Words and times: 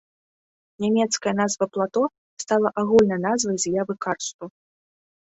Нямецкая 0.85 1.33
назва 1.41 1.65
плато 1.77 2.03
стала 2.45 2.69
агульнай 2.85 3.19
назвай 3.27 3.57
з'явы 3.67 3.93
карсту. 4.07 4.45